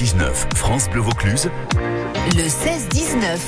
[0.00, 1.50] 16-19, France Bleu Vaucluse.
[2.34, 3.38] Le 16-19.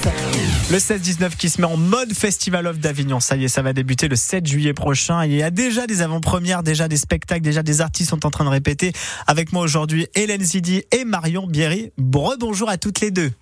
[0.70, 3.20] Le 16-19 qui se met en mode Festival of d'Avignon.
[3.20, 5.24] Ça y est, ça va débuter le 7 juillet prochain.
[5.24, 8.44] Il y a déjà des avant-premières, déjà des spectacles, déjà des artistes sont en train
[8.44, 8.92] de répéter.
[9.26, 11.90] Avec moi aujourd'hui, Hélène Zidi et Marion Bierry.
[11.96, 13.32] Bonjour à toutes les deux.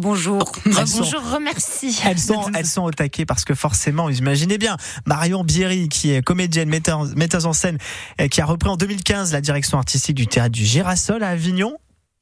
[0.00, 0.52] bonjour.
[0.64, 1.98] Bonjour, remercie.
[2.06, 4.76] Elles sont, elles sont au taquet parce que forcément, vous imaginez bien,
[5.06, 7.78] Marion Bierry, qui est comédienne, metteuse en scène,
[8.30, 11.74] qui a repris en 2015 la direction artistique du théâtre du Girasol à Avignon.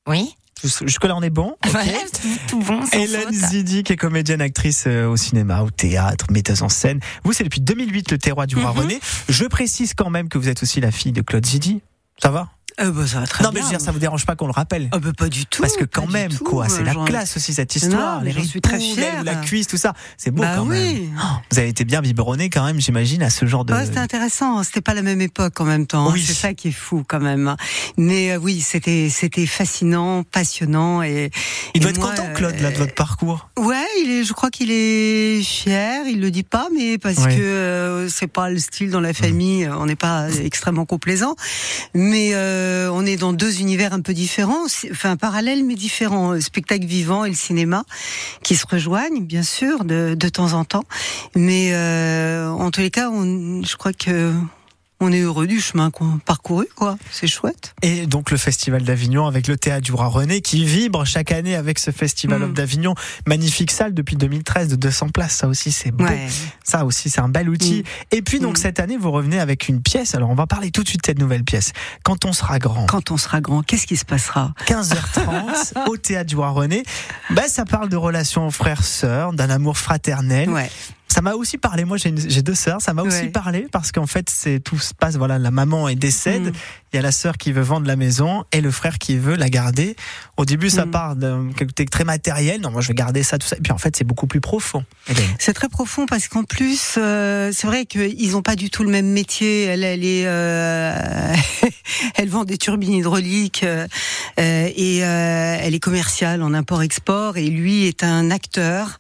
[0.07, 0.35] Oui.
[0.65, 1.55] Jusque-là, on est bon.
[1.67, 1.95] Okay.
[2.49, 2.81] tout, bon.
[2.93, 7.01] Hélène Zidi, qui est comédienne, actrice euh, au cinéma, au théâtre, metteuse en scène.
[7.25, 8.79] Vous, c'est depuis 2008 le terroir du roi mhm.
[8.79, 9.01] René.
[9.29, 11.83] Je précise quand même que vous êtes aussi la fille de Claude Zidi.
[12.23, 12.49] Ça va?
[12.79, 13.61] Euh, bah, ça va très non, bien.
[13.61, 15.47] mais je veux dire, ça vous dérange pas qu'on le rappelle ah, bah, Pas du
[15.47, 15.63] tout.
[15.63, 18.23] Parce que quand même, quoi, c'est la classe aussi cette histoire.
[18.23, 19.25] les suis très fière.
[19.25, 20.77] La cuisse, tout ça, c'est beau bah quand oui.
[20.77, 21.19] même.
[21.19, 23.75] Oh, vous avez été bien biberonné quand même, j'imagine, à ce genre de.
[23.85, 24.63] c'était intéressant.
[24.63, 26.09] C'était pas la même époque en même temps.
[26.09, 26.13] Hein.
[26.13, 26.23] Oui.
[26.27, 27.57] C'est ça qui est fou quand même.
[27.97, 31.31] Mais euh, oui, c'était c'était fascinant, passionnant et.
[31.75, 33.49] Il doit être content, Claude, là, de votre parcours.
[33.59, 34.25] Ouais, il est.
[34.25, 36.07] Je crois qu'il est fier.
[36.09, 39.67] Il le dit pas, mais parce que euh, c'est pas le style dans la famille.
[39.69, 41.37] On n'est pas extrêmement complaisant,
[41.95, 46.41] mais euh, on est dans deux univers un peu différents, enfin parallèles mais différents, le
[46.41, 47.85] spectacle vivant et le cinéma,
[48.43, 50.85] qui se rejoignent bien sûr de, de temps en temps,
[51.35, 54.33] mais euh, en tous les cas, on, je crois que
[55.01, 56.97] on est heureux du chemin qu'on a parcouru, quoi.
[57.11, 57.75] C'est chouette.
[57.83, 61.55] Et donc le Festival d'Avignon avec le Théâtre du Roi René qui vibre chaque année
[61.55, 62.53] avec ce Festival mm.
[62.55, 62.95] d'Avignon.
[63.27, 65.37] Magnifique salle depuis 2013 de 200 places.
[65.37, 66.07] Ça aussi, c'est beau.
[66.65, 67.81] Ça aussi, c'est un bel outil.
[67.81, 68.17] Mm.
[68.17, 68.61] Et puis donc mm.
[68.61, 70.15] cette année, vous revenez avec une pièce.
[70.15, 71.73] Alors on va parler tout de suite de cette nouvelle pièce.
[72.03, 72.87] Quand on sera grand.
[72.87, 74.55] Quand on sera grand, qu'est-ce qui se passera?
[74.67, 76.85] 15h30 au Théâtre du Roi René.
[77.31, 80.49] Ben, ça parle de relations frères-sœurs, d'un amour fraternel.
[80.49, 80.71] Ouais
[81.09, 81.85] ça m'a aussi parlé.
[81.85, 82.81] Moi, j'ai deux sœurs.
[82.81, 85.17] Ça m'a aussi parlé parce qu'en fait, c'est tout se passe.
[85.17, 86.49] Voilà, la maman est décède.
[86.49, 86.53] Mm.
[86.93, 89.37] Il y a la sœur qui veut vendre la maison et le frère qui veut
[89.37, 89.97] la garder.
[90.37, 90.91] Au début, ça mm.
[90.91, 92.61] part d'un quelque très matériel.
[92.61, 93.57] Non, moi, je vais garder ça, tout ça.
[93.57, 94.85] Et puis, en fait, c'est beaucoup plus profond.
[95.39, 98.91] C'est très profond parce qu'en plus, euh, c'est vrai qu'ils n'ont pas du tout le
[98.91, 99.65] même métier.
[99.65, 101.35] Elle, elle est, euh,
[102.17, 103.87] elle vend des turbines hydrauliques euh,
[104.39, 107.37] et elle est commerciale en import-export.
[107.37, 108.99] Et lui est un acteur.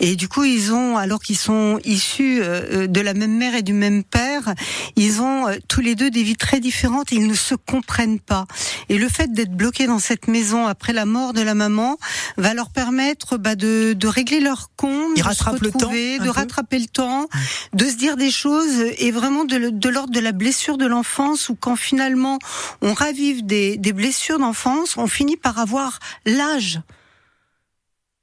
[0.00, 1.45] Et du coup, ils ont, alors qu'ils sont
[1.84, 4.54] issus de la même mère et du même père,
[4.96, 7.12] ils ont tous les deux des vies très différentes.
[7.12, 8.46] Et ils ne se comprennent pas.
[8.88, 11.96] Et le fait d'être bloqués dans cette maison après la mort de la maman
[12.36, 16.86] va leur permettre bah, de, de, régler leur compte, de se retrouver, de rattraper le
[16.86, 17.28] temps,
[17.72, 21.48] de se dire des choses et vraiment de, de l'ordre de la blessure de l'enfance
[21.48, 22.38] ou quand finalement
[22.82, 26.80] on ravive des, des blessures d'enfance, on finit par avoir l'âge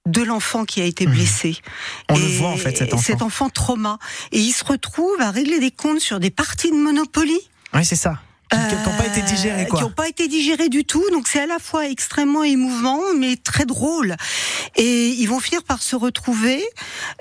[0.07, 1.11] de l'enfant qui a été mmh.
[1.11, 1.57] blessé.
[2.09, 3.03] On le voit en fait cet enfant.
[3.03, 3.99] Cet enfant trauma.
[4.31, 7.39] Et il se retrouve à régler des comptes sur des parties de Monopoly.
[7.73, 8.19] Oui, c'est ça
[8.69, 9.79] qui n'ont pas été digérés, quoi.
[9.79, 11.03] Qui n'ont pas été digérés du tout.
[11.11, 14.15] Donc c'est à la fois extrêmement émouvant, mais très drôle.
[14.75, 16.63] Et ils vont finir par se retrouver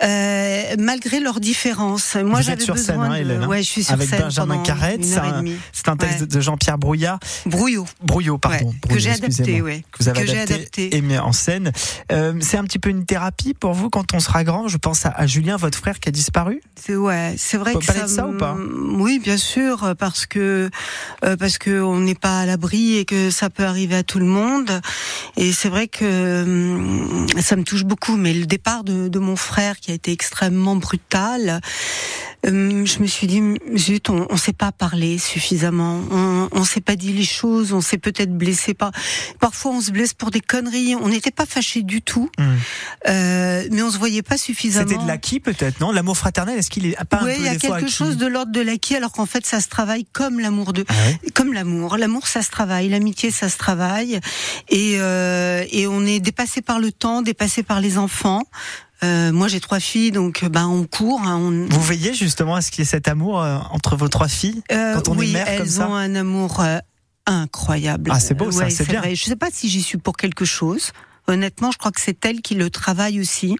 [0.02, 2.16] euh, malgré leurs différences.
[2.16, 3.48] Moi, j'avais besoin scène, hein, Hélène, hein.
[3.48, 5.04] ouais, je suis sur avec scène Benjamin Carrette.
[5.04, 7.18] C'est un, texte de Jean-Pierre Brouillard.
[7.46, 7.86] Brouillot.
[8.02, 8.72] Brouillot, pardon.
[8.88, 9.84] que j'ai adapté, ouais.
[9.92, 11.72] Que vous avez adapté, et mis en scène.
[12.10, 14.68] Euh, c'est un petit peu une thérapie pour vous quand on sera grand.
[14.68, 16.60] Je pense à, Julien, votre frère qui a disparu.
[16.76, 18.56] C'est ouais, c'est vrai que ça, de ça ou pas?
[18.56, 20.70] Oui, bien sûr, parce que
[21.24, 24.26] euh, parce qu'on n'est pas à l'abri et que ça peut arriver à tout le
[24.26, 24.80] monde.
[25.36, 28.16] Et c'est vrai que hum, ça me touche beaucoup.
[28.16, 31.60] Mais le départ de, de mon frère, qui a été extrêmement brutal,
[32.46, 33.42] hum, je me suis dit,
[33.76, 37.80] zut, on ne sait pas parler suffisamment, on ne s'est pas dit les choses, on
[37.80, 38.74] s'est peut-être blessé.
[38.74, 38.90] Pas...
[39.40, 40.94] Parfois, on se blesse pour des conneries.
[40.96, 42.44] On n'était pas fâchés du tout, mmh.
[43.08, 44.88] euh, mais on se voyait pas suffisamment.
[44.88, 45.92] C'était de l'acquis peut-être, non?
[45.92, 48.60] L'amour fraternel, est-ce qu'il est pas Oui, il y a quelque chose de l'ordre de
[48.60, 50.94] l'acquis, alors qu'en fait, ça se travaille comme l'amour de, ah
[51.34, 51.96] comme l'amour.
[51.96, 52.88] L'amour, ça se travaille.
[52.88, 54.20] L'amitié, ça se travaille.
[54.68, 58.42] Et, euh, et on est dépassé par le temps, dépassé par les enfants.
[59.04, 61.22] Euh, moi, j'ai trois filles, donc ben on court.
[61.22, 61.66] Hein, on...
[61.68, 64.62] Vous veillez justement à ce qu'il y ait cet amour euh, entre vos trois filles
[64.70, 65.82] euh, quand on oui, est mère comme ça.
[65.82, 66.62] elles ont un amour
[67.26, 68.10] incroyable.
[68.14, 69.00] Ah, c'est beau, ça, c'est bien.
[69.00, 69.14] Vrai.
[69.14, 70.92] Je sais pas si j'y suis pour quelque chose.
[71.28, 73.56] Honnêtement, je crois que c'est elle qui le travaille aussi.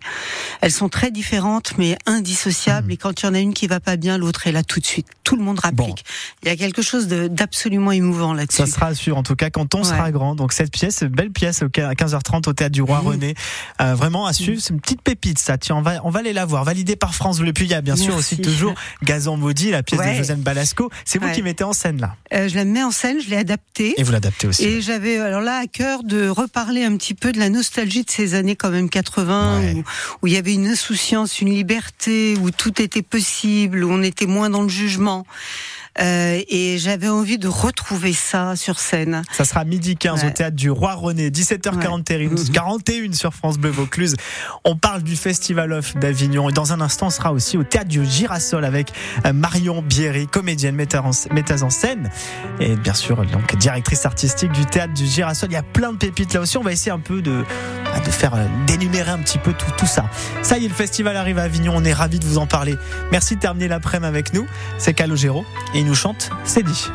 [0.60, 2.88] Elles sont très différentes, mais indissociables.
[2.88, 2.92] Mmh.
[2.92, 4.80] Et quand il y en a une qui va pas bien, l'autre est là tout
[4.80, 5.06] de suite.
[5.22, 6.04] Tout le monde rapplique.
[6.42, 8.58] Il y a quelque chose d'absolument émouvant là-dessus.
[8.58, 10.34] Ça sera sûr, en tout cas, quand on sera grand.
[10.34, 13.06] Donc cette pièce, belle pièce à 15h30 au théâtre du Roi mmh.
[13.06, 13.34] René.
[13.80, 14.58] Euh, vraiment à suivre.
[14.58, 14.60] Mmh.
[14.60, 15.56] C'est une petite pépite, ça.
[15.56, 16.64] Tiens, on va, on va aller la voir.
[16.64, 17.52] Validée par France Bleu.
[17.52, 18.74] Puis il y a bien sûr aussi toujours
[19.04, 20.90] Gazon Maudit, la pièce de Josène Balasco.
[21.04, 22.16] C'est vous qui mettez en scène là.
[22.34, 23.94] Euh, je la mets en scène, je l'ai adaptée.
[23.98, 24.64] Et vous l'adaptez aussi.
[24.64, 28.10] Et j'avais alors là à cœur de reparler un petit peu de la nostalgie de
[28.10, 29.82] ces années quand même 80
[30.22, 34.26] où, il y avait une insouciance, une liberté, où tout était possible, où on était
[34.26, 35.26] moins dans le jugement.
[36.00, 39.22] Euh, et j'avais envie de retrouver ça sur scène.
[39.32, 44.16] Ça sera midi 15 au théâtre du Roi René, 17h41 41 sur France Bleu Vaucluse.
[44.64, 47.88] On parle du Festival of d'Avignon et dans un instant on sera aussi au théâtre
[47.88, 48.92] du Girasol avec
[49.26, 52.10] euh, Marion Bierry, comédienne, metteuse en scène
[52.60, 55.50] et bien sûr donc directrice artistique du théâtre du Girasol.
[55.50, 56.56] Il y a plein de pépites là aussi.
[56.56, 57.44] On va essayer un peu de,
[58.00, 60.04] de faire euh, d'énumérer un petit peu tout, tout ça.
[60.42, 61.74] Ça y est, le festival arrive à Avignon.
[61.76, 62.76] On est ravis de vous en parler.
[63.10, 64.46] Merci de terminer l'après-midi avec nous.
[64.78, 65.44] C'est Calogero
[65.74, 66.88] et il nous chante C'est dit.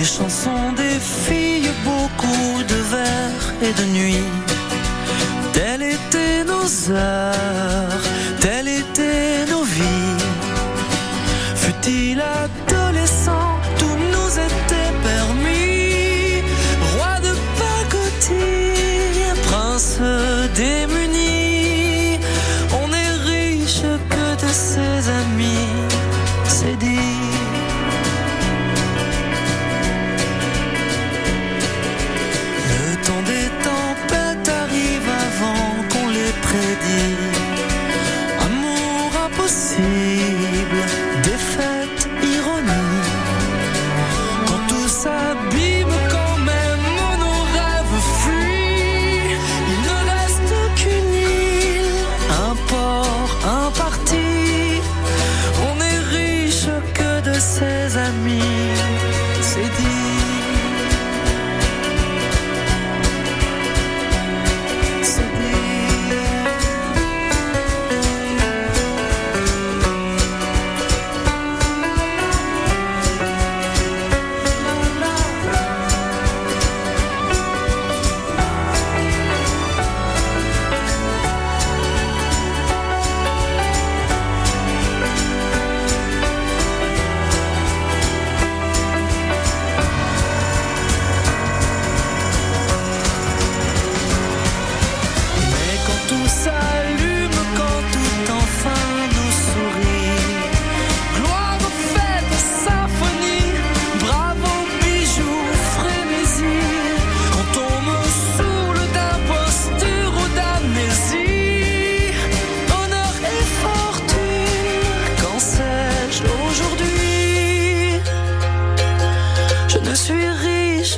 [0.00, 4.24] Des chansons, des filles, beaucoup de vers et de nuits.
[5.52, 7.49] Telles étaient nos heures,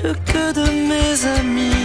[0.02, 1.81] que de mes amis.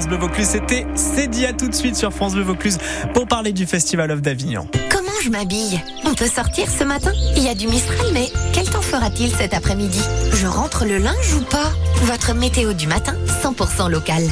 [0.00, 0.48] France Bleu Vaucluse.
[0.48, 2.78] C'était C'est dit à tout de suite sur France Bleu Vaucluse
[3.12, 4.66] pour parler du Festival of d'Avignon.
[4.90, 5.78] Comment je m'habille?
[6.06, 7.12] On peut sortir ce matin?
[7.36, 10.00] Il y a du Mistral, mais quel temps fera-t-il cet après-midi?
[10.32, 11.70] Je rentre le linge ou pas?
[12.04, 14.22] Votre météo du matin, 100% local.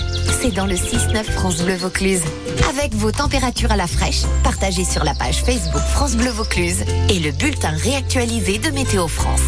[0.41, 2.23] C'est dans le 6-9 France Bleu Vaucluse.
[2.71, 7.19] Avec vos températures à la fraîche, partagées sur la page Facebook France Bleu Vaucluse et
[7.19, 9.43] le bulletin réactualisé de Météo France.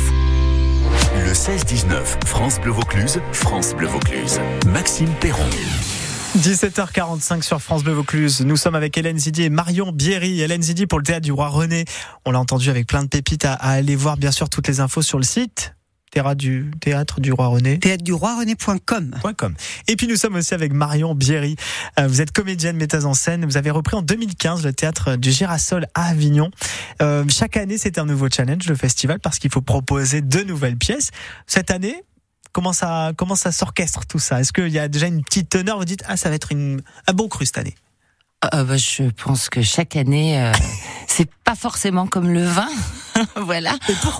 [1.16, 4.38] Le 16-19, France Bleu Vaucluse, France Bleu Vaucluse.
[4.66, 5.48] Maxime Perron.
[6.38, 8.42] 17h45 sur France Bleu Vaucluse.
[8.42, 10.40] Nous sommes avec Hélène Zidi et Marion Bierry.
[10.40, 11.84] Hélène Zidi pour le théâtre du Roi René.
[12.24, 14.78] On l'a entendu avec plein de pépites à, à aller voir bien sûr toutes les
[14.78, 15.74] infos sur le site.
[16.10, 17.78] Théâtre du, théâtre du Roi René.
[17.78, 19.16] Théâtre du roi René.com.
[19.36, 19.54] .com.
[19.86, 21.56] Et puis nous sommes aussi avec Marion Bierry.
[21.98, 23.44] Euh, vous êtes comédienne, metteuse en scène.
[23.44, 26.50] Vous avez repris en 2015 le théâtre du Girasol à Avignon.
[27.00, 30.76] Euh, chaque année, c'est un nouveau challenge, le festival, parce qu'il faut proposer de nouvelles
[30.76, 31.10] pièces.
[31.46, 32.02] Cette année,
[32.52, 34.40] comment ça, comment ça s'orchestre tout ça?
[34.40, 35.78] Est-ce qu'il y a déjà une petite teneur?
[35.78, 37.74] Vous dites, ah, ça va être un bon cru cette année.
[38.54, 40.50] Euh, bah, je pense que chaque année, euh,
[41.06, 42.68] c'est pas forcément comme le vin.
[43.36, 43.72] voilà.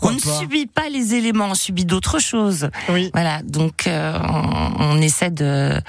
[0.03, 2.69] on ne subit pas les éléments, on subit d'autres choses.
[2.91, 3.11] Oui.
[3.15, 3.41] Voilà.
[3.43, 5.81] Donc, euh, on, on essaie de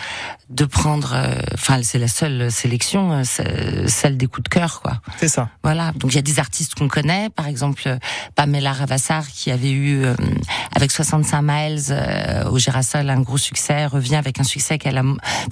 [0.49, 1.13] de prendre.
[1.15, 5.01] euh, Enfin, c'est la seule sélection, euh, celle des coups de cœur, quoi.
[5.17, 5.49] C'est ça.
[5.63, 5.91] Voilà.
[5.95, 7.97] Donc, il y a des artistes qu'on connaît, par exemple euh,
[8.35, 10.15] Pamela Ravassar qui avait eu euh,
[10.75, 15.03] avec 65 miles euh, au Girasol, un gros succès, revient avec un succès qu'elle a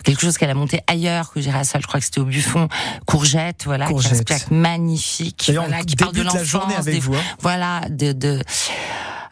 [0.06, 1.82] quelque chose qu'elle a monté ailleurs qu'au Girasol.
[1.82, 2.69] Je crois que c'était au Buffon,
[3.06, 4.10] Courgette, voilà, Courgette.
[4.12, 7.16] qui est un spectacle magnifique, voilà, qui parle de la journée l'enfance, avec des- vous,
[7.16, 7.22] hein.
[7.42, 8.42] voilà, de, de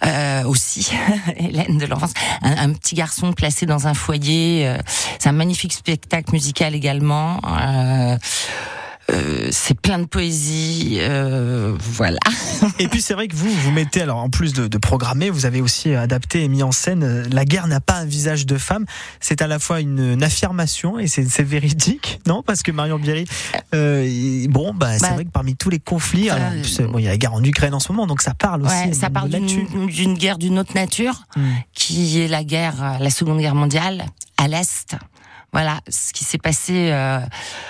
[0.06, 0.92] euh, aussi
[1.38, 4.68] Hélène de l'enfance, un, un petit garçon placé dans un foyer.
[4.68, 4.78] euh,
[5.20, 7.40] c'est un magnifique spectacle musical également.
[7.46, 8.18] Euh,
[9.10, 12.20] euh, c'est plein de poésie, euh, voilà.
[12.80, 15.46] Et puis c'est vrai que vous, vous mettez, alors en plus de, de programmer, vous
[15.46, 18.58] avez aussi adapté et mis en scène euh, La guerre n'a pas un visage de
[18.58, 18.86] femme.
[19.22, 22.44] C'est à la fois une, une affirmation et c'est véridique, non?
[22.44, 23.26] Parce que Marion Bierry,
[23.74, 26.98] euh, bon, bah, c'est Bah, vrai que parmi tous les conflits, euh, alors, plus, bon,
[27.00, 28.74] il y a la guerre en Ukraine en ce moment, donc ça parle aussi.
[28.88, 31.52] Ouais, ça parle d'une guerre d'une autre nature, Hmm.
[31.74, 34.06] qui est la guerre, euh, la Seconde Guerre mondiale
[34.38, 34.96] à l'est.
[35.54, 37.20] Voilà ce qui s'est passé euh,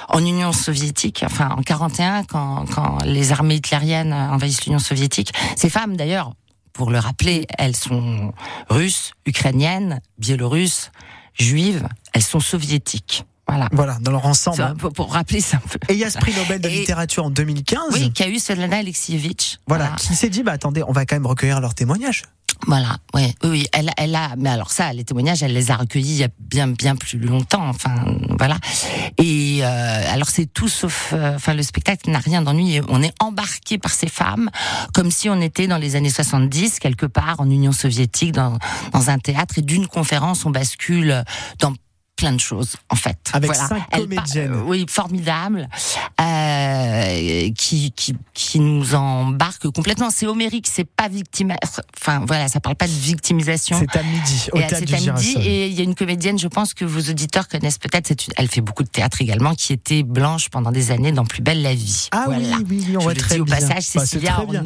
[0.09, 5.31] en Union soviétique, enfin en 41, quand, quand les armées hitlériennes envahissent l'Union soviétique.
[5.55, 6.33] Ces femmes, d'ailleurs,
[6.73, 8.33] pour le rappeler, elles sont
[8.69, 10.91] russes, ukrainiennes, biélorusses,
[11.33, 11.87] juives.
[12.13, 13.25] Elles sont soviétiques.
[13.47, 13.69] Voilà.
[13.71, 14.61] Voilà, dans leur ensemble.
[14.61, 15.79] Un peu pour rappeler ça un peu.
[15.87, 17.79] Et il y a ce prix Nobel de Et- littérature en 2015.
[17.93, 19.57] Oui, qu'a eu Svetlana Alexievitch.
[19.67, 22.23] Voilà, qui s'est dit, bah attendez, on va quand même recueillir leurs témoignages.
[22.65, 26.15] Voilà, ouais, oui, elle, elle a, mais alors ça, les témoignages, elle les a recueillis
[26.15, 27.95] il y a bien, bien plus longtemps, enfin,
[28.37, 28.57] voilà.
[29.17, 32.83] Et euh, alors c'est tout sauf, euh, enfin, le spectacle n'a rien d'ennuyeux.
[32.89, 34.49] On est embarqué par ces femmes,
[34.93, 38.57] comme si on était dans les années 70, quelque part en Union soviétique, dans,
[38.91, 41.23] dans un théâtre, et d'une conférence, on bascule
[41.59, 41.73] dans
[42.17, 43.17] plein de choses en fait.
[43.31, 43.67] Avec voilà.
[43.69, 44.53] cinq Elle par- comédiennes.
[44.53, 45.69] euh, oui, formidable,
[46.19, 50.09] euh, qui, qui qui nous embarque complètement.
[50.09, 51.53] C'est homérique, c'est pas victime.
[51.97, 53.77] Enfin voilà, ça parle pas de victimisation.
[53.79, 55.95] C'est à midi, au Et théâtre c'est du à midi, et il y a une
[55.95, 58.11] comédienne, je pense que vos auditeurs connaissent peut-être.
[58.37, 61.61] Elle fait beaucoup de théâtre également, qui était blanche pendant des années dans Plus belle
[61.61, 62.07] la vie.
[62.11, 62.57] Ah voilà.
[62.57, 63.55] oui, oui, oui, on je voit le très dis au bien.
[63.55, 64.61] passage, Bah, c'est Cécilia très bien.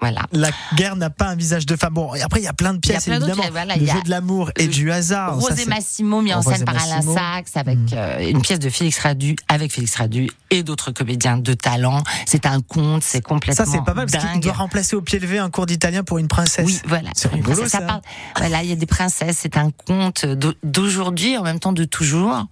[0.00, 0.22] Voilà.
[0.32, 1.92] La guerre n'a pas un visage de femme.
[1.94, 3.42] Bon, et après, il y a plein de pièces, plein évidemment.
[3.50, 5.40] voilà, le il y a jeu de l'amour et du hasard.
[5.42, 7.02] Ça, c'est- Massimo mis en scène par Alain.
[7.02, 7.86] Sachs avec Mm.
[7.94, 12.02] euh, une pièce de Félix Radu avec Félix Radu et d'autres comédiens de talent.
[12.26, 14.42] C'est un conte, c'est complètement Ça, c'est pas mal parce qu'il dingue.
[14.42, 16.64] doit remplacer au pied levé un cours d'italien pour une princesse.
[16.66, 17.10] Oui, voilà.
[17.14, 17.80] C'est rigolo, ça.
[17.82, 18.00] parle-
[18.36, 19.36] voilà, il y a des princesses.
[19.40, 22.46] C'est un conte d'au- d'aujourd'hui, en même temps de toujours.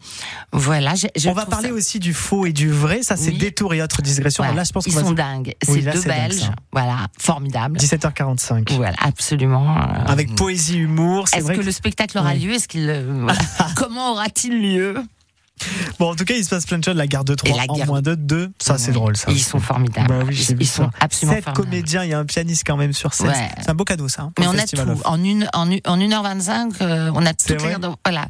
[0.52, 0.94] Voilà.
[0.94, 3.02] je On va parler ça- aussi du faux et du vrai.
[3.02, 3.38] Ça, c'est Oui.
[3.38, 4.42] détour et autres digressions.
[4.44, 4.58] Voilà.
[4.58, 5.00] Là, je pense Ils va.
[5.02, 5.54] sont dingues.
[5.62, 6.40] C'est deux dingue, Belges.
[6.40, 6.52] ça.
[7.38, 7.78] Voilà, formidable.
[7.78, 8.72] 17h45.
[8.76, 9.76] Voilà, absolument.
[10.06, 11.24] Avec poésie, humour.
[11.32, 12.52] Est-ce que, que- le spectacle aura lieu?
[12.52, 13.38] Est-ce qu'il euh, voilà.
[13.76, 14.94] Comment aura-t-il lieu?
[15.98, 16.96] Bon, en tout cas, il se passe plein de choses.
[16.96, 18.50] La gare de Troyes la en moins de deux.
[18.58, 19.30] Ça, c'est drôle, ça.
[19.30, 20.08] Ils sont formidables.
[20.08, 21.70] Bah oui, ils ils sont absolument Sept formidables.
[21.70, 23.28] comédiens, il y a un pianiste quand même sur scène.
[23.28, 23.48] Ouais.
[23.60, 24.22] C'est un beau cadeau, ça.
[24.22, 24.78] hein, Mais on a tout.
[24.78, 25.00] Off.
[25.04, 28.26] En une, en, une- en 1h25, euh, on a vrai Voilà.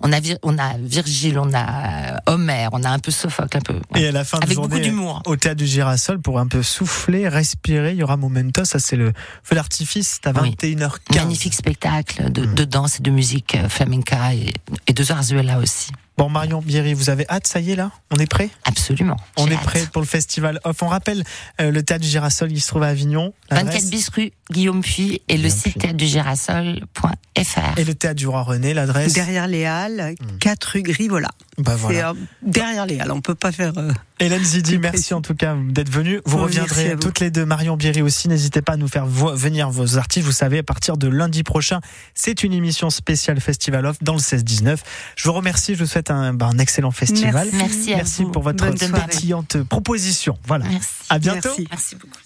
[0.00, 3.60] On a, on a Virgile, on a euh, Homère, on a un peu Sophocle, un
[3.60, 3.80] peu.
[3.94, 5.22] Et à la fin de Avec beaucoup journée, d'humour.
[5.26, 8.64] au théâtre du Girasol, pour un peu souffler, respirer, il y aura Momento.
[8.64, 9.12] Ça, c'est le
[9.42, 10.20] feu d'artifice.
[10.22, 10.56] C'est à Oui.
[10.60, 11.16] 21h15.
[11.16, 12.54] Magnifique spectacle de, Mm.
[12.54, 14.52] de danse et de musique euh, flamenca et,
[14.88, 15.90] et de Zarzuela aussi.
[16.18, 19.16] Bon, Marion Bierry, vous avez hâte, ça y est, là On est prêt Absolument.
[19.38, 19.62] On est hâte.
[19.62, 20.82] prêt pour le festival off.
[20.82, 21.24] On rappelle
[21.60, 23.32] euh, le théâtre du Girasol, il se trouve à Avignon.
[23.50, 25.94] 24 L'adresse bis rue Guillaume Puy et le site Puy.
[25.94, 27.78] du girasol.fr.
[27.78, 29.12] Et le théâtre du Roi René, l'adresse.
[29.14, 31.28] Derrière les Halles, 4 rue Grivola.
[31.58, 32.10] Bah voilà.
[32.10, 33.72] euh, derrière les Halles, on peut pas faire.
[33.76, 36.20] euh, Hélène Zidi, merci en tout cas d'être venue.
[36.24, 37.44] Vous reviendrez toutes les deux.
[37.44, 38.28] Marion Bierry aussi.
[38.28, 40.24] N'hésitez pas à nous faire vo- venir vos artistes.
[40.24, 41.80] Vous savez, à partir de lundi prochain,
[42.14, 44.78] c'est une émission spéciale Festival Off dans le 16-19.
[45.16, 45.74] Je vous remercie.
[45.74, 47.48] Je vous souhaite un, bah, un excellent festival.
[47.52, 47.56] Merci.
[47.56, 48.30] Merci à Merci vous.
[48.32, 49.06] pour votre Bonne soirée.
[49.06, 50.38] pétillante proposition.
[50.46, 50.66] Voilà.
[50.66, 50.88] Merci.
[51.08, 51.48] À bientôt.
[51.50, 51.66] Merci.
[51.70, 52.18] Merci beaucoup.